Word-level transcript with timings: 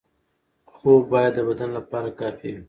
خواب 0.73 1.03
باید 1.13 1.33
د 1.35 1.39
بدن 1.47 1.69
لپاره 1.77 2.09
کافي 2.19 2.49
وي. 2.53 2.59